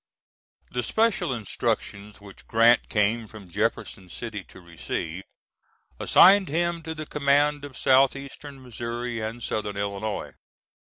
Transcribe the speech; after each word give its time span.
[The 0.71 0.81
special 0.81 1.31
instructions 1.31 2.19
which 2.19 2.47
Grant 2.47 2.89
came 2.89 3.27
from 3.27 3.51
Jefferson 3.51 4.09
City 4.09 4.43
to 4.45 4.59
receive, 4.59 5.21
assigned 5.99 6.49
him 6.49 6.81
to 6.81 6.95
the 6.95 7.05
command 7.05 7.63
of 7.63 7.77
southeastern 7.77 8.63
Missouri 8.63 9.19
and 9.19 9.43
southern 9.43 9.77
Illinois. 9.77 10.31